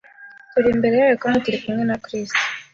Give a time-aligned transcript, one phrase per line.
[0.51, 2.41] turi imbere yayo kandi turi kumwe na Kristo